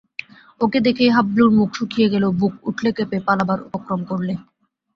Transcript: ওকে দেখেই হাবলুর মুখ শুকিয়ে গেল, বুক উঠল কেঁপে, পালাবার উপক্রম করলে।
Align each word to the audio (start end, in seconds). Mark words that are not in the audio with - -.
ওকে 0.61 0.79
দেখেই 0.85 1.11
হাবলুর 1.15 1.49
মুখ 1.57 1.69
শুকিয়ে 1.77 2.11
গেল, 2.13 2.23
বুক 2.39 2.53
উঠল 2.69 2.85
কেঁপে, 2.97 3.17
পালাবার 3.27 3.59
উপক্রম 3.67 4.01
করলে। 4.09 4.33